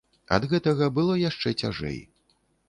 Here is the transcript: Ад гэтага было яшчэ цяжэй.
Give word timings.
Ад 0.37 0.45
гэтага 0.53 0.87
было 0.95 1.17
яшчэ 1.29 1.53
цяжэй. 1.65 2.01